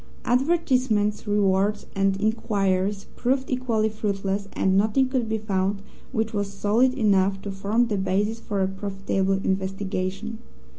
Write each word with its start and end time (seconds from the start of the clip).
Advertisement, 0.25 1.25
rewards, 1.27 1.85
and 1.95 2.19
inquiries 2.19 3.05
proved 3.15 3.47
equally 3.51 3.87
fruitless, 3.87 4.47
and 4.53 4.75
nothing 4.75 5.07
could 5.07 5.29
be 5.29 5.37
found 5.37 5.83
which 6.11 6.33
was 6.33 6.51
solid 6.51 6.95
enough 6.95 7.39
to 7.43 7.51
form 7.51 7.85
the 7.85 7.97
basis 7.97 8.39
for 8.39 8.63
a 8.63 8.67
profitable 8.67 9.33
investigation. 9.43 10.39